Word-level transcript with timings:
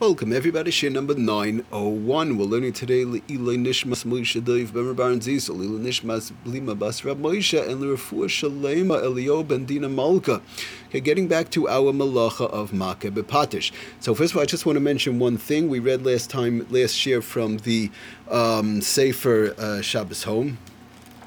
Welcome 0.00 0.32
everybody, 0.32 0.70
share 0.70 0.88
number 0.88 1.14
901. 1.14 2.38
We're 2.38 2.44
learning 2.46 2.72
today 2.72 3.04
Le'ilay 3.04 3.58
Nishmas 3.58 4.06
Moshe 4.06 4.42
Dov 4.42 4.72
Bemer 4.72 4.96
Baron 4.96 5.20
Zizel, 5.20 5.56
Le'ilay 5.56 5.88
Nishmas 5.88 6.32
Blima 6.42 6.76
Bas 6.76 7.04
Rab 7.04 7.20
Moshe, 7.20 7.68
and 7.68 7.82
L'Rafua 7.82 8.24
Shalema 8.24 9.02
Elio 9.04 9.42
Ben 9.42 9.66
Malka. 9.94 10.40
Okay, 10.88 11.00
getting 11.00 11.28
back 11.28 11.50
to 11.50 11.68
our 11.68 11.92
malacha 11.92 12.48
of 12.48 12.70
Makeh 12.70 13.10
Bepatish. 13.10 13.72
So 14.00 14.14
first 14.14 14.32
of 14.32 14.38
all, 14.38 14.42
I 14.42 14.46
just 14.46 14.64
want 14.64 14.76
to 14.76 14.80
mention 14.80 15.18
one 15.18 15.36
thing. 15.36 15.68
We 15.68 15.80
read 15.80 16.02
last 16.02 16.30
time, 16.30 16.66
last 16.70 17.04
year 17.04 17.20
from 17.20 17.58
the 17.58 17.90
um, 18.30 18.80
Sefer 18.80 19.54
uh, 19.58 19.82
Shabbos 19.82 20.22
Home 20.22 20.56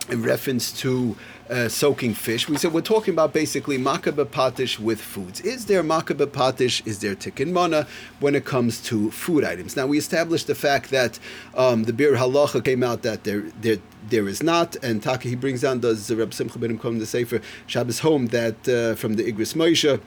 in 0.09 0.21
reference 0.23 0.71
to 0.81 1.15
uh, 1.49 1.67
soaking 1.70 2.13
fish. 2.13 2.47
We 2.49 2.57
said 2.57 2.73
we're 2.73 2.81
talking 2.81 3.13
about 3.13 3.33
basically 3.33 3.77
makeh 3.77 4.13
bepatish 4.13 4.79
with 4.79 5.02
foods. 5.02 5.41
Is 5.41 5.65
there 5.65 5.83
makeh 5.83 6.17
bepatish? 6.17 6.85
Is 6.85 6.99
there 6.99 7.15
tikkun 7.15 7.52
mana 7.52 7.88
when 8.20 8.35
it 8.35 8.45
comes 8.45 8.81
to 8.84 9.11
food 9.11 9.43
items? 9.43 9.75
Now 9.75 9.88
we 9.88 9.97
established 9.97 10.48
the 10.48 10.55
fact 10.55 10.89
that 10.91 11.20
um, 11.55 11.84
the 11.84 11.93
Biur 11.93 12.17
Halacha 12.17 12.63
came 12.63 12.84
out 12.84 13.02
that 13.03 13.23
there 13.23 13.41
there 13.62 13.77
there 14.09 14.27
is 14.27 14.43
not, 14.43 14.76
and 14.84 15.02
Taka 15.02 15.29
he 15.29 15.35
brings 15.35 15.62
down 15.62 15.79
does 15.79 16.12
Reb 16.13 16.34
Simcha 16.34 16.59
ben 16.59 16.77
Kom 16.77 16.99
the 16.99 17.05
Sefer 17.05 17.41
Shabbos 17.67 17.99
home 17.99 18.27
that 18.27 18.67
uh, 18.67 18.95
from 18.95 19.15
the 19.15 19.31
Igros 19.31 19.54
Moshe 19.55 19.99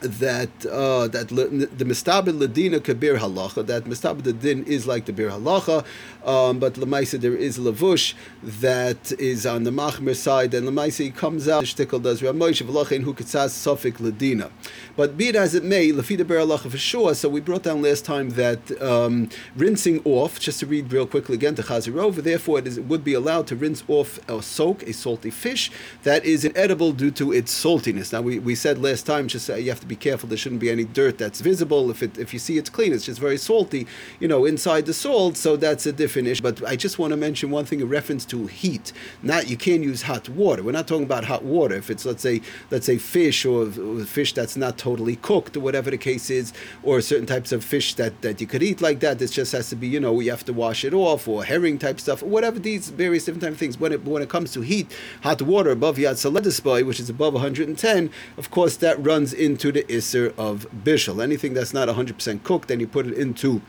that 0.00 0.66
uh, 0.66 1.08
that 1.08 1.28
the 1.28 1.84
mistabed 1.84 2.26
ladina 2.26 2.82
kabir 2.82 3.16
halacha 3.16 3.66
that 3.66 3.84
mistabed 3.84 4.40
din 4.40 4.64
is 4.64 4.86
like 4.86 5.06
the 5.06 5.12
Biur 5.12 5.30
Halacha, 5.30 5.84
um, 6.24 6.58
but 6.58 6.74
lemaisa 6.74 7.20
there 7.20 7.34
is 7.34 7.58
lavush 7.58 8.14
that 8.42 9.12
is 9.12 9.46
on 9.46 9.64
the 9.64 9.70
machmer 9.70 10.14
side, 10.14 10.54
and 10.54 10.68
lemaisa 10.68 11.04
he 11.04 11.10
comes 11.10 11.48
out. 11.48 11.64
Shtickle 11.64 12.02
does 12.02 12.20
Ramosh 12.20 12.62
v'lachin 12.62 13.02
hu 13.02 13.14
kitzas 13.14 13.50
sofik 13.50 13.94
ladina. 13.94 14.50
But 14.96 15.16
be 15.16 15.28
it 15.28 15.36
as 15.36 15.54
it 15.54 15.64
may, 15.64 15.90
lafida 15.90 16.24
Biur 16.24 16.46
Halacha 16.46 16.70
for 16.70 16.78
sure. 16.78 17.14
So 17.14 17.28
we 17.28 17.40
brought 17.40 17.64
down 17.64 17.82
last 17.82 18.04
time 18.04 18.30
that 18.30 18.80
um, 18.80 19.28
rinsing 19.56 20.00
off, 20.04 20.38
just 20.38 20.60
to 20.60 20.66
read 20.66 20.92
real 20.92 21.06
quickly 21.06 21.34
again 21.34 21.54
to 21.56 21.62
Chazirov, 21.62 22.16
therefore 22.16 22.60
it, 22.60 22.66
is, 22.66 22.78
it 22.78 22.84
would 22.84 23.02
be 23.02 23.14
allowed 23.14 23.46
to 23.48 23.56
rinse 23.56 23.82
off 23.88 24.20
or 24.28 24.42
soak 24.42 24.82
a 24.84 24.92
salty 24.92 25.30
fish 25.30 25.70
that 26.04 26.24
is 26.24 26.44
inedible 26.44 26.92
due 26.92 27.10
to 27.10 27.32
its 27.32 27.52
saltiness. 27.52 28.12
Now 28.12 28.22
we, 28.22 28.38
we 28.38 28.54
said 28.54 28.78
last 28.78 29.06
time 29.06 29.26
just 29.28 29.50
uh, 29.50 29.54
you 29.54 29.70
have 29.70 29.80
to 29.80 29.87
be 29.88 29.96
careful. 29.96 30.28
There 30.28 30.38
shouldn't 30.38 30.60
be 30.60 30.70
any 30.70 30.84
dirt 30.84 31.18
that's 31.18 31.40
visible. 31.40 31.90
If 31.90 32.02
it 32.02 32.18
if 32.18 32.32
you 32.32 32.38
see 32.38 32.58
it's 32.58 32.70
clean, 32.70 32.92
it's 32.92 33.06
just 33.06 33.20
very 33.20 33.38
salty, 33.38 33.86
you 34.20 34.28
know, 34.28 34.44
inside 34.44 34.86
the 34.86 34.94
salt. 34.94 35.36
So 35.36 35.56
that's 35.56 35.86
a 35.86 35.92
different 35.92 36.28
issue. 36.28 36.42
But 36.42 36.64
I 36.66 36.76
just 36.76 36.98
want 36.98 37.12
to 37.12 37.16
mention 37.16 37.50
one 37.50 37.64
thing 37.64 37.80
in 37.80 37.88
reference 37.88 38.24
to 38.26 38.46
heat. 38.46 38.92
Not 39.22 39.48
you 39.48 39.56
can't 39.56 39.82
use 39.82 40.02
hot 40.02 40.28
water. 40.28 40.62
We're 40.62 40.72
not 40.72 40.86
talking 40.86 41.04
about 41.04 41.24
hot 41.24 41.44
water. 41.44 41.74
If 41.76 41.90
it's 41.90 42.04
let's 42.04 42.22
say 42.22 42.40
let's 42.70 42.86
say 42.86 42.98
fish 42.98 43.44
or, 43.44 43.62
or 43.62 44.04
fish 44.04 44.32
that's 44.32 44.56
not 44.56 44.78
totally 44.78 45.16
cooked 45.16 45.56
or 45.56 45.60
whatever 45.60 45.90
the 45.90 45.98
case 45.98 46.30
is, 46.30 46.52
or 46.82 47.00
certain 47.00 47.26
types 47.26 47.52
of 47.52 47.64
fish 47.64 47.94
that, 47.94 48.20
that 48.22 48.40
you 48.40 48.46
could 48.46 48.62
eat 48.62 48.80
like 48.80 49.00
that. 49.00 49.18
This 49.18 49.30
just 49.30 49.52
has 49.52 49.68
to 49.70 49.76
be 49.76 49.88
you 49.88 50.00
know 50.00 50.18
you 50.20 50.30
have 50.30 50.44
to 50.44 50.52
wash 50.52 50.84
it 50.84 50.94
off 50.94 51.26
or 51.26 51.44
herring 51.44 51.78
type 51.78 52.00
stuff 52.00 52.22
or 52.22 52.26
whatever 52.26 52.58
these 52.58 52.90
various 52.90 53.24
different 53.24 53.42
type 53.42 53.52
of 53.52 53.58
things. 53.58 53.78
When 53.78 53.92
it 53.92 54.04
when 54.04 54.22
it 54.22 54.28
comes 54.28 54.52
to 54.52 54.60
heat, 54.60 54.94
hot 55.22 55.42
water 55.42 55.70
above 55.70 55.96
Yad 55.96 56.18
which 56.86 57.00
is 57.00 57.10
above 57.10 57.34
110, 57.34 58.10
of 58.36 58.50
course 58.50 58.76
that 58.76 59.02
runs 59.04 59.32
into 59.32 59.72
the 59.72 59.77
Isser 59.84 60.34
of 60.38 60.66
bishul. 60.84 61.22
Anything 61.22 61.54
that's 61.54 61.74
not 61.74 61.88
100% 61.88 62.42
cooked, 62.42 62.68
then 62.68 62.80
you 62.80 62.86
put 62.86 63.06
it 63.06 63.14
into 63.14 63.62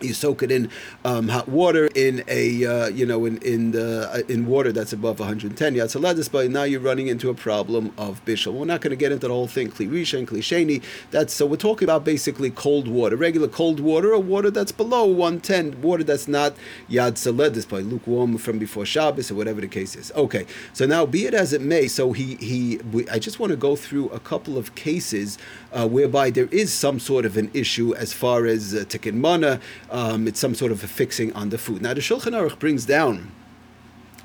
you 0.00 0.14
soak 0.14 0.42
it 0.42 0.50
in 0.50 0.70
um, 1.04 1.28
hot 1.28 1.48
water 1.48 1.88
in 1.94 2.24
a 2.28 2.64
uh, 2.64 2.88
you 2.88 3.06
know 3.06 3.24
in 3.24 3.38
in 3.38 3.72
the 3.72 4.08
uh, 4.12 4.32
in 4.32 4.46
water 4.46 4.72
that's 4.72 4.92
above 4.92 5.20
110 5.20 5.74
yatzaladis 5.74 6.30
but 6.30 6.50
now 6.50 6.62
you're 6.62 6.80
running 6.80 7.08
into 7.08 7.30
a 7.30 7.34
problem 7.34 7.92
of 7.98 8.24
bishul 8.24 8.54
we're 8.54 8.64
not 8.64 8.80
going 8.80 8.90
to 8.90 8.96
get 8.96 9.12
into 9.12 9.28
the 9.28 9.34
whole 9.34 9.46
thing. 9.46 9.68
Kli 9.68 10.18
and 10.18 10.28
kli 10.28 10.82
that's 11.10 11.34
so 11.34 11.46
we're 11.46 11.56
talking 11.56 11.86
about 11.86 12.04
basically 12.04 12.50
cold 12.50 12.88
water 12.88 13.16
regular 13.16 13.48
cold 13.48 13.80
water 13.80 14.12
or 14.12 14.20
water 14.20 14.50
that's 14.50 14.72
below 14.72 15.04
110 15.06 15.80
water 15.82 16.04
that's 16.04 16.28
not 16.28 16.54
yad 16.88 17.12
saledis 17.12 17.68
by 17.68 17.80
lukewarm 17.80 18.38
from 18.38 18.58
before 18.58 18.86
Shabbos 18.86 19.30
or 19.30 19.34
whatever 19.34 19.60
the 19.60 19.68
case 19.68 19.96
is. 19.96 20.12
Okay 20.12 20.46
so 20.72 20.86
now 20.86 21.06
be 21.06 21.26
it 21.26 21.34
as 21.34 21.52
it 21.52 21.60
may 21.60 21.88
so 21.88 22.12
he 22.12 22.36
he 22.36 22.78
we, 22.92 23.08
I 23.08 23.18
just 23.18 23.38
want 23.38 23.50
to 23.50 23.56
go 23.56 23.76
through 23.76 24.08
a 24.10 24.20
couple 24.20 24.56
of 24.56 24.74
cases 24.74 25.38
uh, 25.72 25.86
whereby 25.86 26.30
there 26.30 26.48
is 26.50 26.72
some 26.72 26.98
sort 26.98 27.24
of 27.24 27.36
an 27.36 27.50
issue 27.54 27.94
as 27.94 28.12
far 28.12 28.46
as 28.46 28.74
uh, 28.74 28.78
tikkun 28.78 29.14
mana 29.14 29.60
um, 29.90 30.28
it's 30.28 30.40
some 30.40 30.54
sort 30.54 30.72
of 30.72 30.82
a 30.84 30.88
fixing 30.88 31.32
on 31.34 31.50
the 31.50 31.58
food. 31.58 31.82
Now 31.82 31.94
the 31.94 32.00
Shulchan 32.00 32.32
Aruch 32.32 32.58
brings 32.58 32.84
down 32.84 33.32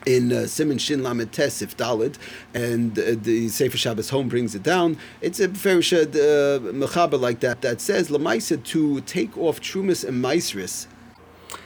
in 0.06 0.34
uh, 0.34 0.48
Simon 0.48 0.78
Shin 0.78 1.04
Lamed 1.04 1.32
Tesif 1.32 1.76
Dalid, 1.76 2.18
and 2.54 2.98
uh, 3.00 3.16
the 3.16 3.50
Sefer 3.50 3.78
Shabbos 3.78 4.10
Home 4.10 4.28
brings 4.28 4.54
it 4.56 4.64
down. 4.64 4.98
It's 5.22 5.40
a 5.40 5.48
very 5.48 5.80
uh, 5.80 6.60
mechaber 6.74 7.20
like 7.20 7.40
that 7.42 7.62
that 7.62 7.82
says 7.82 8.10
Lamaisa 8.10 8.64
to 8.64 9.02
take 9.02 9.38
off 9.38 9.62
Trumas 9.62 10.08
and 10.08 10.24
Maisris 10.24 10.88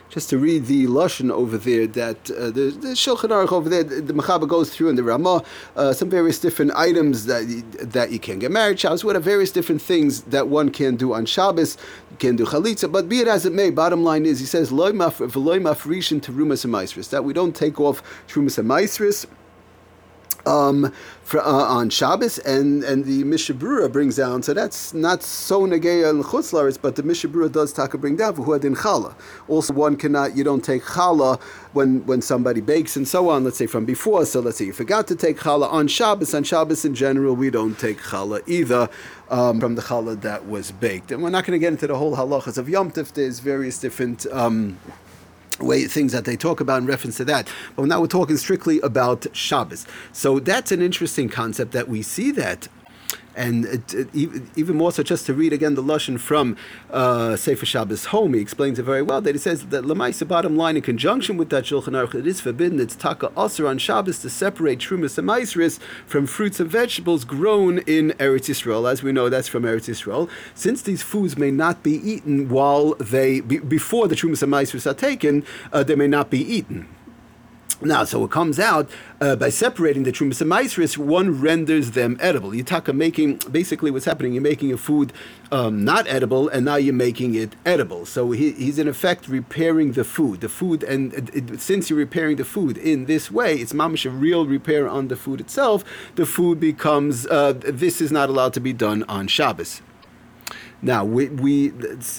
just 0.10 0.30
to 0.30 0.38
read 0.38 0.66
the 0.66 0.88
lashon 0.88 1.32
over 1.32 1.58
there 1.58 1.88
that 1.88 2.32
uh, 2.32 2.46
the, 2.46 2.72
the 2.72 2.90
Shulchan 2.90 3.30
Aruch 3.30 3.52
over 3.52 3.70
there, 3.70 3.84
the, 3.84 4.02
the 4.02 4.46
goes 4.48 4.74
through 4.74 4.90
in 4.90 4.96
the 4.96 5.04
Ramah 5.04 5.44
uh, 5.76 5.94
some 5.94 6.10
various 6.10 6.40
different 6.40 6.72
items 6.76 7.26
that 7.26 7.46
that 7.80 8.12
you 8.12 8.20
can 8.20 8.40
get 8.40 8.52
married, 8.52 8.80
Shabbos, 8.80 9.04
what 9.04 9.16
are 9.16 9.20
various 9.20 9.52
different 9.52 9.82
things 9.82 10.22
that 10.24 10.48
one 10.48 10.70
can 10.70 10.96
do 10.96 11.14
on 11.14 11.26
Shabbos, 11.26 11.78
you 12.12 12.18
can 12.18 12.36
do 12.36 12.46
chalitza. 12.46 12.92
But 12.92 13.10
be 13.10 13.20
it 13.20 13.28
as 13.28 13.46
it 13.46 13.54
may, 13.54 13.70
bottom 13.70 14.04
line 14.04 14.26
is 14.26 14.40
he 14.40 14.46
says 14.46 14.72
loy 14.72 14.92
mafrishin 15.60 16.22
to 16.24 16.32
rumas 16.32 16.64
and 16.64 16.74
that 17.12 17.24
we 17.24 17.34
don't 17.34 17.56
take 17.56 17.80
off 17.80 18.02
trumas 18.28 18.58
and 18.58 18.68
um, 20.48 20.94
for, 21.24 21.42
uh, 21.42 21.44
on 21.44 21.90
Shabbos, 21.90 22.40
and, 22.40 22.84
and 22.86 23.04
the 23.04 23.26
Mishnah 23.26 23.56
Berurah 23.56 23.92
brings 23.92 24.16
down. 24.16 24.42
So 24.44 24.54
that's 24.54 24.94
not 24.94 25.22
so 25.22 25.68
negeya 25.68 26.10
and 26.10 26.24
chutzlaris, 26.24 26.82
but 26.82 26.96
the 26.96 27.04
Mishnah 27.04 27.30
Berurah 27.30 27.52
does 27.52 27.74
taka 27.74 27.98
bring 27.98 28.16
down 28.16 28.36
for 28.36 28.44
huadin 28.44 28.78
challah. 28.78 29.14
Also, 29.50 29.74
one 29.74 29.98
cannot 29.98 30.38
you 30.38 30.44
don't 30.46 30.64
take 30.64 30.84
challah 30.84 31.42
when 31.74 32.06
when 32.06 32.22
somebody 32.22 32.62
bakes 32.62 32.96
and 32.96 33.08
so 33.08 33.30
on. 33.30 33.44
Let's 33.44 33.58
say 33.58 33.68
from 33.68 33.86
before. 33.86 34.26
So 34.26 34.40
let's 34.40 34.58
say 34.58 34.66
you 34.66 34.74
forgot 34.74 35.08
to 35.08 35.16
take 35.16 35.38
challah 35.38 35.70
on 35.70 35.88
Shabbos. 35.88 36.34
On 36.34 36.44
Shabbos 36.44 36.86
in 36.86 36.96
general, 36.96 37.36
we 37.36 37.50
don't 37.50 37.78
take 37.78 38.00
challah 38.00 38.42
either 38.48 38.90
um, 39.30 39.60
from 39.60 39.76
the 39.76 39.82
challah 39.82 40.22
that 40.22 40.48
was 40.48 40.72
baked. 40.72 41.12
And 41.12 41.22
we're 41.22 41.30
not 41.30 41.46
going 41.46 41.60
to 41.60 41.64
get 41.64 41.74
into 41.74 41.88
the 41.88 41.98
whole 41.98 42.16
halachas 42.16 42.58
of 42.58 42.70
Yom 42.70 42.92
Tif. 42.92 43.12
There's 43.12 43.40
various 43.40 43.80
different. 43.80 44.26
Um, 44.28 44.80
way 45.60 45.86
things 45.86 46.12
that 46.12 46.26
they 46.26 46.36
talk 46.36 46.60
about 46.60 46.82
in 46.82 46.88
reference 46.88 47.18
to 47.18 47.26
that. 47.26 47.50
But 47.76 47.86
now 47.86 48.02
we're 48.02 48.08
talking 48.08 48.38
strictly 48.38 48.80
about 48.82 49.26
Shabbos. 49.36 49.86
So 50.12 50.40
that's 50.40 50.72
an 50.72 50.82
interesting 50.82 51.30
concept 51.30 51.72
that 51.72 51.88
we 51.88 52.02
see 52.02 52.32
that 52.32 52.68
and 53.38 53.66
it, 53.66 53.94
it, 53.94 54.44
even 54.56 54.76
more 54.76 54.92
so, 54.92 55.04
just 55.04 55.28
to 55.28 55.34
read 55.34 55.54
again 55.54 55.76
the 55.76 55.84
lashon 55.84 56.20
from 56.20 56.58
uh, 56.90 57.36
Sefer 57.36 57.66
Shabbos 57.66 58.06
home, 58.06 58.34
he 58.34 58.42
explains 58.42 58.80
it 58.80 58.84
very 58.84 59.04
well. 59.04 59.22
That 59.22 59.36
he 59.36 59.40
says 59.40 59.68
that 59.68 59.84
lemaisa 59.84 60.28
bottom 60.28 60.58
line 60.58 60.76
in 60.76 60.82
conjunction 60.82 61.38
with 61.38 61.50
that 61.52 61.66
Shulchan 61.66 61.94
Aruch, 61.94 62.16
it 62.16 62.26
is 62.26 62.42
forbidden. 62.42 62.80
It's 62.80 62.96
taka 62.96 63.32
aser 63.38 63.68
on 63.68 63.78
Shabbos 63.78 64.20
to 64.20 64.30
separate 64.30 64.80
trumas 64.80 65.18
and 65.18 65.30
maisris 65.30 65.80
from 66.08 66.26
fruits 66.26 66.60
and 66.60 66.70
vegetables 66.70 67.24
grown 67.26 67.78
in 67.80 68.10
Eretz 68.14 68.50
Yisrael. 68.50 68.92
As 68.92 69.04
we 69.04 69.12
know, 69.12 69.30
that's 69.30 69.48
from 69.48 69.64
Eretz 69.64 69.88
Yisrael. 69.88 70.30
Since 70.56 70.82
these 70.82 71.04
foods 71.04 71.38
may 71.38 71.52
not 71.52 71.84
be 71.84 71.94
eaten 71.94 72.50
while 72.50 72.96
they 72.96 73.42
be, 73.42 73.60
before 73.60 74.08
the 74.08 74.16
trumas 74.16 74.42
and 74.42 74.52
maisris 74.52 74.90
are 74.90 74.96
taken, 74.96 75.46
uh, 75.72 75.84
they 75.84 75.96
may 75.96 76.08
not 76.08 76.32
be 76.32 76.40
eaten. 76.40 76.88
Now, 77.82 78.06
so 78.06 78.24
it 78.24 78.32
comes 78.32 78.60
out 78.60 78.90
uh, 79.22 79.36
by 79.36 79.50
separating 79.50 80.02
the 80.02 80.12
trumas 80.12 80.42
and 80.42 80.52
maisris, 80.52 80.98
one 80.98 81.40
renders 81.40 81.92
them 81.92 82.18
edible. 82.20 82.50
Yitaka 82.50 82.92
making 82.96 83.38
basically 83.52 83.92
what's 83.92 84.06
happening. 84.06 84.34
You're 84.34 84.42
making 84.42 84.74
a 84.74 84.78
food 84.78 85.14
um, 85.52 85.86
not 85.86 86.08
edible, 86.08 86.50
and 86.50 86.66
now 86.66 86.78
you're 86.78 86.94
making 86.94 87.36
it 87.36 87.56
edible. 87.68 88.08
So 88.08 88.32
he, 88.32 88.54
he's 88.54 88.80
in 88.80 88.88
effect 88.88 89.28
repairing 89.28 89.92
the 89.92 90.04
food. 90.04 90.42
The 90.42 90.50
food, 90.50 90.82
and 90.84 91.14
it, 91.14 91.36
it, 91.36 91.62
since 91.62 91.92
you're 91.92 92.00
repairing 92.00 92.38
the 92.38 92.46
food 92.46 92.80
in 92.80 93.06
this 93.06 93.30
way, 93.30 93.56
it's 93.56 93.74
mamish 93.74 94.08
a 94.08 94.10
real 94.10 94.48
repair 94.48 94.90
on 94.90 95.08
the 95.08 95.16
food 95.16 95.40
itself. 95.40 95.84
The 96.16 96.26
food 96.26 96.60
becomes 96.60 97.28
uh, 97.28 97.54
this 97.54 98.02
is 98.02 98.12
not 98.12 98.30
allowed 98.30 98.54
to 98.56 98.60
be 98.60 98.74
done 98.74 99.04
on 99.04 99.28
Shabbos. 99.28 99.82
Now, 100.82 101.04
we, 101.04 101.30
we 101.30 101.74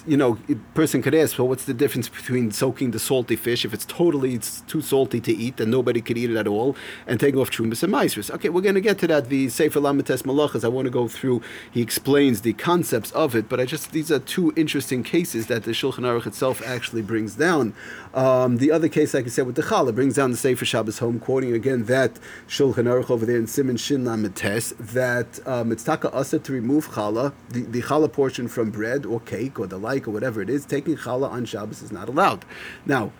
you 0.07 0.17
know, 0.17 0.37
a 0.49 0.57
person 0.75 1.01
could 1.01 1.15
ask, 1.15 1.39
well, 1.39 1.47
what's 1.47 1.65
the 1.65 1.75
difference 1.75 2.09
between 2.09 2.51
soaking 2.51 2.91
the 2.91 2.99
salty 2.99 3.37
fish 3.37 3.65
if 3.65 3.73
it's 3.73 3.85
totally 3.85 4.35
it's 4.35 4.63
too 4.63 4.81
salty 4.81 5.21
to 5.21 5.33
eat 5.33 5.61
and 5.61 5.71
nobody 5.71 6.01
could 6.01 6.19
eat 6.19 6.31
it 6.31 6.37
at 6.37 6.49
all, 6.49 6.75
and 7.07 7.21
taking 7.21 7.41
off 7.41 7.51
trumas 7.53 7.85
and 7.85 7.93
maisris? 7.93 8.33
Okay, 8.33 8.49
we're 8.49 8.61
going 8.61 8.75
to 8.75 8.81
get 8.81 8.99
to 8.99 9.07
that. 9.07 9.29
The 9.29 9.49
Sefer 9.49 9.79
Lamites 9.79 10.23
Malachas, 10.25 10.65
I 10.65 10.69
want 10.69 10.87
to 10.87 10.91
go 10.91 11.07
through. 11.07 11.41
He 11.71 11.81
explains 11.81 12.41
the 12.41 12.53
concepts 12.53 13.13
of 13.13 13.37
it, 13.37 13.49
but 13.49 13.61
I 13.61 13.65
just 13.65 13.93
these 13.93 14.11
are 14.11 14.19
two 14.19 14.53
interesting 14.57 15.05
cases 15.05 15.47
that 15.47 15.63
the 15.63 15.71
Shulchan 15.71 16.01
Aruch 16.01 16.27
itself 16.27 16.61
actually 16.67 17.03
brings 17.03 17.37
down. 17.37 17.75
Um, 18.13 18.57
the 18.57 18.73
other 18.73 18.89
case, 18.89 19.15
like 19.15 19.27
I 19.27 19.29
said, 19.29 19.47
with 19.47 19.55
the 19.55 19.63
Challah, 19.63 19.95
brings 19.95 20.17
down 20.17 20.33
the 20.33 20.37
Sefer 20.37 20.65
Shabbos 20.65 20.99
home, 20.99 21.21
quoting 21.21 21.53
again 21.53 21.85
that 21.85 22.19
Shulchan 22.49 22.85
Aruch 22.85 23.11
over 23.11 23.25
there 23.25 23.37
in 23.37 23.47
Simon 23.47 23.77
Shin 23.77 24.03
Lamites 24.03 24.77
that 24.79 25.47
um, 25.47 25.71
it's 25.71 25.85
taka 25.85 26.13
asa 26.13 26.41
to 26.41 26.53
remove 26.53 26.89
Challah, 26.89 27.33
the, 27.51 27.63
the 27.63 27.83
Challah 27.83 28.13
portion 28.13 28.48
from 28.49 28.71
bread 28.71 29.07
or 29.07 29.21
cake 29.21 29.59
or 29.59 29.67
the 29.67 29.79
like 29.79 30.09
or 30.09 30.11
whatever 30.11 30.43
it 30.43 30.51
is, 30.51 30.65
taking 30.65 30.97
challah 30.97 31.31
on 31.31 31.45
Shabbos 31.45 31.83
is 31.83 31.93
not 31.93 32.09
allowed. 32.09 32.45
Now, 32.85 33.13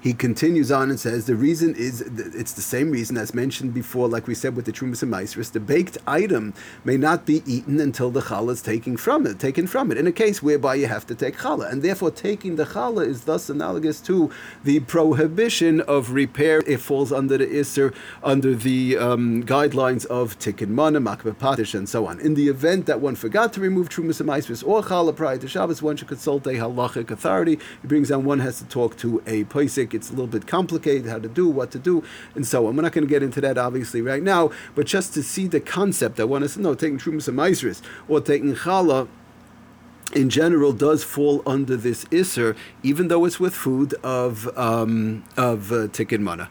he 0.00 0.12
continues 0.12 0.72
on 0.72 0.90
and 0.90 0.98
says 0.98 1.26
the 1.26 1.36
reason 1.36 1.74
is 1.76 2.00
it's 2.00 2.52
the 2.52 2.62
same 2.62 2.90
reason 2.90 3.16
as 3.16 3.34
mentioned 3.34 3.72
before, 3.72 4.08
like 4.08 4.26
we 4.26 4.34
said 4.34 4.56
with 4.56 4.64
the 4.64 4.72
trumas 4.72 5.02
and 5.02 5.12
maestris. 5.12 5.52
The 5.52 5.60
baked 5.60 5.98
item 6.06 6.54
may 6.84 6.96
not 6.96 7.24
be 7.24 7.42
eaten 7.46 7.78
until 7.80 8.10
the 8.10 8.22
challah 8.22 8.52
is 8.52 8.62
taken 8.62 8.96
from 8.96 9.26
it, 9.26 9.38
taken 9.38 9.66
from 9.66 9.92
it. 9.92 9.98
In 9.98 10.06
a 10.06 10.12
case 10.12 10.42
whereby 10.42 10.74
you 10.74 10.86
have 10.86 11.06
to 11.06 11.14
take 11.14 11.36
challah, 11.38 11.70
and 11.70 11.82
therefore 11.82 12.10
taking 12.10 12.56
the 12.56 12.64
challah 12.64 13.06
is 13.06 13.24
thus 13.24 13.48
analogous 13.48 14.00
to 14.02 14.30
the 14.64 14.80
prohibition 14.80 15.80
of 15.82 16.10
repair. 16.12 16.60
It 16.66 16.80
falls 16.80 17.12
under 17.12 17.38
the 17.38 17.46
isser, 17.46 17.94
under 18.22 18.54
the 18.54 18.96
um, 18.98 19.44
guidelines 19.44 20.04
of 20.06 20.38
tikkun 20.38 20.70
mana, 20.70 21.00
makeh 21.00 21.32
bepatish, 21.32 21.74
and 21.74 21.88
so 21.88 22.06
on. 22.06 22.18
In 22.20 22.34
the 22.34 22.48
event 22.48 22.86
that 22.86 23.00
one 23.00 23.14
forgot 23.14 23.52
to 23.54 23.60
remove 23.60 23.88
trumas 23.88 24.20
and 24.20 24.28
maestris 24.28 24.66
or 24.66 24.82
challah 24.82 25.14
prior 25.14 25.38
to 25.38 25.48
Shabbos, 25.48 25.82
one 25.82 25.96
should 25.96 26.08
consult 26.08 26.46
a 26.46 26.50
halachic 26.50 27.10
authority. 27.10 27.58
He 27.80 27.88
brings 27.88 28.08
down 28.08 28.24
one 28.24 28.40
has 28.40 28.58
to 28.58 28.64
talk 28.64 28.96
to 28.98 29.22
a 29.26 29.44
posek 29.52 29.94
it's 29.94 30.08
a 30.08 30.12
little 30.12 30.26
bit 30.26 30.46
complicated 30.46 31.06
how 31.06 31.18
to 31.18 31.28
do, 31.28 31.48
what 31.48 31.70
to 31.72 31.78
do, 31.78 32.02
and 32.34 32.46
so 32.46 32.66
on. 32.66 32.76
We're 32.76 32.82
not 32.82 32.92
going 32.92 33.06
to 33.06 33.10
get 33.10 33.22
into 33.22 33.40
that 33.42 33.58
obviously 33.58 34.00
right 34.00 34.22
now, 34.22 34.50
but 34.74 34.86
just 34.86 35.14
to 35.14 35.22
see 35.22 35.46
the 35.46 35.60
concept, 35.60 36.18
I 36.18 36.24
want 36.24 36.44
us 36.44 36.54
to 36.54 36.60
know 36.60 36.74
taking 36.74 36.98
Trumas 36.98 37.28
and 37.28 37.38
Maisris 37.38 37.82
or 38.08 38.20
taking 38.20 38.54
Challah 38.54 39.08
in 40.14 40.30
general 40.30 40.72
does 40.72 41.04
fall 41.04 41.42
under 41.46 41.76
this 41.76 42.04
Isser, 42.06 42.56
even 42.82 43.08
though 43.08 43.24
it's 43.24 43.40
with 43.40 43.54
food 43.54 43.94
of 44.02 44.46
um, 44.58 45.24
of 45.36 45.72
uh, 45.72 45.88
tikkun 45.88 46.20
mana. 46.20 46.50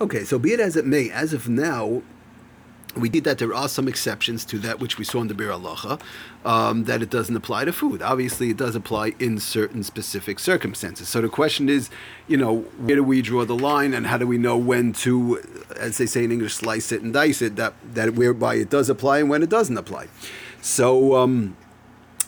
Okay, 0.00 0.24
so 0.24 0.38
be 0.38 0.52
it 0.52 0.60
as 0.60 0.74
it 0.76 0.84
may, 0.84 1.10
as 1.10 1.32
of 1.32 1.48
now, 1.48 2.02
we 2.96 3.08
did 3.08 3.24
that 3.24 3.38
there 3.38 3.54
are 3.54 3.68
some 3.68 3.88
exceptions 3.88 4.44
to 4.46 4.58
that 4.58 4.80
which 4.80 4.98
we 4.98 5.04
saw 5.04 5.20
in 5.20 5.28
the 5.28 5.34
Biur 5.34 5.58
Halacha, 5.58 6.00
um, 6.44 6.84
that 6.84 7.02
it 7.02 7.10
doesn't 7.10 7.34
apply 7.34 7.64
to 7.64 7.72
food. 7.72 8.02
Obviously, 8.02 8.50
it 8.50 8.56
does 8.56 8.74
apply 8.74 9.14
in 9.18 9.38
certain 9.38 9.82
specific 9.82 10.38
circumstances. 10.38 11.08
So 11.08 11.20
the 11.20 11.28
question 11.28 11.68
is, 11.68 11.88
you 12.28 12.36
know, 12.36 12.60
where 12.78 12.96
do 12.96 13.04
we 13.04 13.22
draw 13.22 13.44
the 13.44 13.56
line, 13.56 13.94
and 13.94 14.06
how 14.06 14.18
do 14.18 14.26
we 14.26 14.38
know 14.38 14.56
when 14.56 14.92
to, 14.94 15.42
as 15.78 15.98
they 15.98 16.06
say 16.06 16.24
in 16.24 16.32
English, 16.32 16.54
slice 16.54 16.92
it 16.92 17.02
and 17.02 17.12
dice 17.12 17.40
it, 17.40 17.56
that, 17.56 17.74
that 17.94 18.14
whereby 18.14 18.56
it 18.56 18.70
does 18.70 18.90
apply 18.90 19.18
and 19.20 19.30
when 19.30 19.42
it 19.42 19.48
doesn't 19.48 19.78
apply. 19.78 20.08
So, 20.60 21.16
um, 21.16 21.56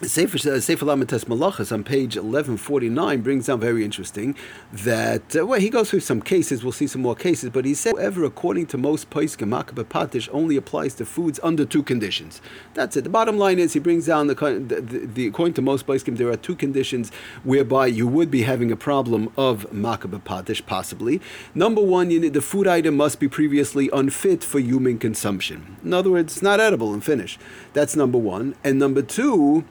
Sefer, 0.09 0.37
uh, 0.37 0.61
Lamites 0.61 1.25
Malachas 1.25 1.73
on 1.73 1.85
page 1.85 2.17
1149 2.17 3.21
brings 3.23 3.47
down 3.47 3.61
very 3.61 3.85
interesting 3.85 4.37
that, 4.73 5.37
uh, 5.37 5.47
well, 5.47 5.61
he 5.61 5.71
goes 5.71 5.91
through 5.91 6.01
some 6.01 6.21
cases, 6.21 6.62
we'll 6.62 6.73
see 6.73 6.87
some 6.87 7.03
more 7.03 7.15
cases, 7.15 7.51
but 7.51 7.65
he 7.65 7.75
said, 7.75 7.95
however, 7.95 8.25
according 8.25 8.67
to 8.67 8.79
most 8.79 9.11
Paiskim, 9.11 9.49
Makeh 9.49 9.75
Bepatish 9.75 10.29
only 10.33 10.56
applies 10.56 10.95
to 10.95 11.05
foods 11.05 11.41
under 11.43 11.65
two 11.65 11.83
conditions. 11.83 12.41
That's 12.75 12.97
it. 12.97 13.05
The 13.05 13.11
bottom 13.11 13.39
line 13.39 13.59
is 13.59 13.73
he 13.73 13.79
brings 13.79 14.06
down, 14.06 14.27
the, 14.27 14.35
the, 14.35 14.81
the, 14.81 15.06
the 15.06 15.27
according 15.27 15.55
to 15.55 15.62
most 15.62 15.87
Paiskim, 15.87 16.17
there 16.17 16.31
are 16.31 16.37
two 16.37 16.56
conditions 16.56 17.11
whereby 17.43 17.87
you 17.87 18.06
would 18.06 18.31
be 18.31 18.43
having 18.43 18.71
a 18.71 18.77
problem 18.77 19.33
of 19.37 19.71
Makeh 19.71 20.11
Bepatish, 20.11 20.65
possibly. 20.67 21.21
Number 21.55 21.81
one, 21.81 22.11
you 22.11 22.21
need, 22.21 22.35
the 22.35 22.43
food 22.43 22.67
item 22.67 22.97
must 22.97 23.21
be 23.21 23.29
previously 23.29 23.89
unfit 23.93 24.45
for 24.45 24.59
human 24.59 24.99
consumption. 24.99 25.77
In 25.85 25.93
other 25.93 26.11
words, 26.11 26.35
it's 26.35 26.43
not 26.43 26.61
edible 26.61 26.93
and 26.93 27.05
finished. 27.05 27.41
That's 27.73 27.97
number 27.97 28.19
one. 28.19 28.55
And 28.65 28.79
number 28.79 29.03
two, 29.03 29.65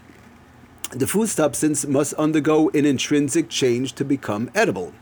the 0.95 1.07
food 1.07 1.29
substance 1.29 1.85
must 1.85 2.13
undergo 2.15 2.69
an 2.69 2.85
intrinsic 2.85 3.49
change 3.49 3.93
to 3.93 4.05
become 4.05 4.49
edible. 4.53 4.93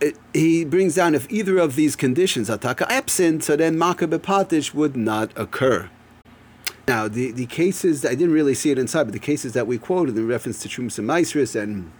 It, 0.00 0.16
he 0.32 0.64
brings 0.64 0.94
down 0.94 1.14
if 1.14 1.30
either 1.30 1.58
of 1.58 1.76
these 1.76 1.94
conditions 1.94 2.48
are 2.48 2.58
taka 2.58 2.90
absent, 2.90 3.44
so 3.44 3.56
then 3.56 3.76
makeh 3.76 4.08
bepatish 4.08 4.72
would 4.72 4.96
not 4.96 5.30
occur. 5.36 5.90
Now, 6.88 7.06
the, 7.06 7.30
the 7.30 7.46
cases, 7.46 8.04
I 8.04 8.10
didn't 8.10 8.32
really 8.32 8.54
see 8.54 8.70
it 8.70 8.78
inside, 8.78 9.04
but 9.04 9.12
the 9.12 9.18
cases 9.18 9.52
that 9.52 9.66
we 9.66 9.78
quoted 9.78 10.16
in 10.16 10.26
reference 10.26 10.60
to 10.62 10.68
Trumas 10.68 10.98
and 10.98 11.08
Maisris 11.08 11.60
and 11.60 11.92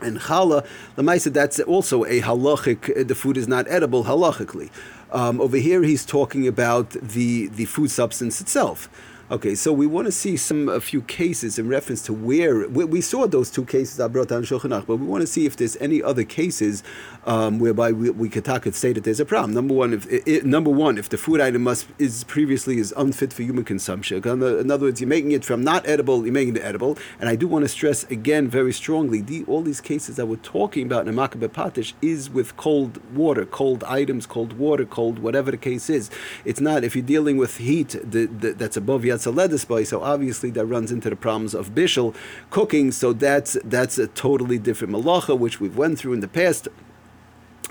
and 0.00 0.16
the 0.16 1.30
that's 1.32 1.58
also 1.60 2.04
a 2.04 2.20
halachic. 2.20 3.08
The 3.08 3.14
food 3.16 3.36
is 3.36 3.48
not 3.48 3.66
edible 3.68 4.04
halachically. 4.04 4.70
Um, 5.10 5.40
over 5.40 5.56
here, 5.56 5.82
he's 5.82 6.04
talking 6.04 6.46
about 6.46 6.90
the 6.90 7.48
the 7.48 7.64
food 7.64 7.90
substance 7.90 8.40
itself. 8.40 8.88
Okay, 9.30 9.54
so 9.54 9.74
we 9.74 9.86
want 9.86 10.06
to 10.06 10.12
see 10.12 10.38
some 10.38 10.70
a 10.70 10.80
few 10.80 11.02
cases 11.02 11.58
in 11.58 11.68
reference 11.68 12.00
to 12.04 12.14
where 12.14 12.66
we, 12.66 12.86
we 12.86 13.02
saw 13.02 13.26
those 13.26 13.50
two 13.50 13.66
cases 13.66 14.00
I 14.00 14.08
brought 14.08 14.28
down 14.28 14.42
Shulchan 14.42 14.70
but 14.86 14.96
we 14.96 15.04
want 15.04 15.20
to 15.20 15.26
see 15.26 15.44
if 15.44 15.54
there's 15.54 15.76
any 15.82 16.02
other 16.02 16.24
cases 16.24 16.82
um, 17.26 17.58
whereby 17.58 17.92
we, 17.92 18.08
we 18.08 18.30
could, 18.30 18.46
could 18.62 18.74
say 18.74 18.94
that 18.94 19.04
there's 19.04 19.20
a 19.20 19.26
problem. 19.26 19.52
Number 19.52 19.74
one, 19.74 19.92
if 19.92 20.06
it, 20.10 20.46
number 20.46 20.70
one, 20.70 20.96
if 20.96 21.10
the 21.10 21.18
food 21.18 21.42
item 21.42 21.64
must 21.64 21.88
is 21.98 22.24
previously 22.24 22.78
is 22.78 22.94
unfit 22.96 23.34
for 23.34 23.42
human 23.42 23.64
consumption. 23.64 24.26
In 24.26 24.70
other 24.70 24.86
words, 24.86 24.98
you're 24.98 25.08
making 25.08 25.32
it 25.32 25.44
from 25.44 25.62
not 25.62 25.86
edible, 25.86 26.24
you're 26.24 26.32
making 26.32 26.56
it 26.56 26.62
edible. 26.62 26.96
And 27.20 27.28
I 27.28 27.36
do 27.36 27.46
want 27.46 27.66
to 27.66 27.68
stress 27.68 28.04
again 28.04 28.48
very 28.48 28.72
strongly, 28.72 29.20
the, 29.20 29.44
all 29.44 29.60
these 29.60 29.82
cases 29.82 30.16
that 30.16 30.24
we're 30.24 30.36
talking 30.36 30.86
about 30.86 31.06
in 31.06 31.14
Makeh 31.14 31.38
Bepatish 31.46 31.92
is 32.00 32.30
with 32.30 32.56
cold 32.56 32.98
water, 33.14 33.44
cold 33.44 33.84
items, 33.84 34.24
cold 34.24 34.54
water, 34.54 34.86
cold 34.86 35.18
whatever 35.18 35.50
the 35.50 35.58
case 35.58 35.90
is. 35.90 36.08
It's 36.46 36.62
not 36.62 36.82
if 36.82 36.96
you're 36.96 37.04
dealing 37.04 37.36
with 37.36 37.58
heat 37.58 37.90
the, 37.90 38.24
the, 38.24 38.52
that's 38.54 38.78
above 38.78 39.04
Yatzaledis 39.18 39.86
so 39.86 40.02
obviously 40.02 40.50
that 40.50 40.66
runs 40.66 40.92
into 40.92 41.10
the 41.10 41.16
problems 41.16 41.54
of 41.54 41.74
bishul 41.74 42.14
cooking. 42.50 42.92
So 42.92 43.12
that's 43.12 43.56
that's 43.64 43.98
a 43.98 44.06
totally 44.08 44.58
different 44.58 44.94
malacha, 44.94 45.38
which 45.38 45.60
we've 45.60 45.76
went 45.76 45.98
through 45.98 46.14
in 46.14 46.20
the 46.20 46.28
past 46.28 46.68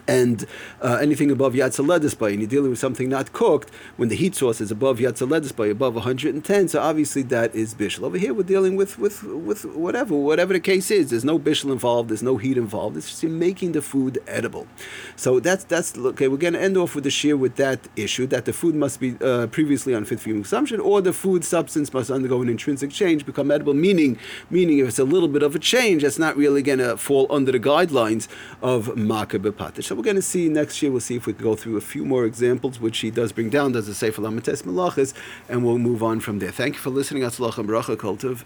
and 0.07 0.45
uh, 0.81 0.97
anything 1.01 1.31
above 1.31 1.53
Yatzaledis 1.53 2.17
by, 2.17 2.29
and 2.29 2.39
you're 2.39 2.49
dealing 2.49 2.69
with 2.69 2.79
something 2.79 3.09
not 3.09 3.33
cooked, 3.33 3.69
when 3.97 4.09
the 4.09 4.15
heat 4.15 4.35
source 4.35 4.61
is 4.61 4.71
above 4.71 4.99
Yatzaledis 4.99 5.55
by, 5.55 5.67
above 5.67 5.95
110, 5.95 6.67
so 6.67 6.81
obviously 6.81 7.21
that 7.23 7.53
is 7.53 7.75
Bishel. 7.75 8.03
Over 8.03 8.17
here, 8.17 8.33
we're 8.33 8.43
dealing 8.43 8.75
with, 8.75 8.97
with, 8.97 9.23
with 9.23 9.65
whatever, 9.65 10.15
whatever 10.15 10.53
the 10.53 10.59
case 10.59 10.89
is. 10.89 11.09
There's 11.09 11.25
no 11.25 11.37
Bishel 11.37 11.71
involved, 11.71 12.09
there's 12.09 12.23
no 12.23 12.37
heat 12.37 12.57
involved. 12.57 12.97
It's 12.97 13.09
just 13.09 13.23
making 13.23 13.73
the 13.73 13.81
food 13.81 14.19
edible. 14.27 14.67
So 15.15 15.39
that's, 15.39 15.63
that's 15.65 15.97
okay, 15.97 16.27
we're 16.27 16.37
going 16.37 16.53
to 16.53 16.61
end 16.61 16.77
off 16.77 16.95
with 16.95 17.03
the 17.03 17.11
shear 17.11 17.35
with 17.35 17.55
that 17.57 17.87
issue 17.95 18.27
that 18.27 18.45
the 18.45 18.53
food 18.53 18.75
must 18.75 18.99
be 18.99 19.17
uh, 19.21 19.47
previously 19.47 19.93
unfit 19.93 20.19
for 20.19 20.29
human 20.29 20.43
consumption, 20.43 20.79
or 20.79 21.01
the 21.01 21.13
food 21.13 21.43
substance 21.43 21.93
must 21.93 22.09
undergo 22.09 22.41
an 22.41 22.49
intrinsic 22.49 22.91
change, 22.91 23.25
become 23.25 23.51
edible, 23.51 23.73
meaning, 23.73 24.17
meaning 24.49 24.79
if 24.79 24.87
it's 24.87 24.99
a 24.99 25.03
little 25.03 25.27
bit 25.27 25.43
of 25.43 25.55
a 25.55 25.59
change, 25.59 26.03
that's 26.03 26.19
not 26.19 26.37
really 26.37 26.61
going 26.61 26.79
to 26.79 26.95
fall 26.97 27.27
under 27.29 27.51
the 27.51 27.59
guidelines 27.59 28.27
of 28.61 28.87
Patish. 28.87 29.85
So 29.85 29.96
we're 29.97 30.03
going 30.03 30.15
to 30.15 30.21
see 30.21 30.47
next 30.47 30.81
year. 30.81 30.91
We'll 30.91 31.01
see 31.01 31.15
if 31.15 31.25
we 31.25 31.33
can 31.33 31.43
go 31.43 31.55
through 31.55 31.75
a 31.75 31.81
few 31.81 32.05
more 32.05 32.23
examples, 32.25 32.79
which 32.79 32.99
he 32.99 33.09
does 33.09 33.31
bring 33.31 33.49
down, 33.49 33.71
does 33.71 33.87
the 33.87 33.95
Sefer 33.95 34.21
Lamites 34.21 34.61
Malachis, 34.61 35.13
and 35.49 35.65
we'll 35.65 35.79
move 35.79 36.03
on 36.03 36.19
from 36.19 36.37
there. 36.37 36.51
Thank 36.51 36.75
you 36.75 36.79
for 36.79 36.91
listening. 36.91 37.23
Atzlach 37.23 37.57
and 37.57 37.67
Kultiv. 37.67 38.43